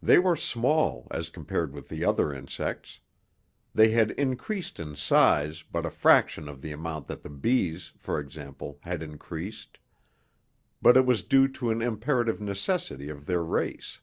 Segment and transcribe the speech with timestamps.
[0.00, 3.00] They were small as compared with the other insects.
[3.74, 8.20] They had increased in size but a fraction of the amount that the bees, for
[8.20, 9.80] example, had increased;
[10.80, 14.00] but it was due to an imperative necessity of their race.